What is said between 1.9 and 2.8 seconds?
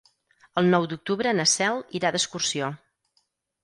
irà d'excursió.